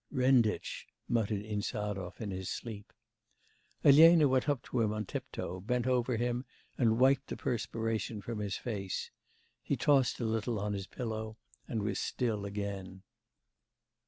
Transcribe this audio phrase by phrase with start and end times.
[0.09, 2.91] 'Renditch!' muttered Insarov in his sleep.
[3.83, 6.43] Elena went up to him on tiptoe, bent over him,
[6.75, 9.11] and wiped the perspiration from his face.
[9.61, 11.37] He tossed a little on his pillow,
[11.67, 13.03] and was still again.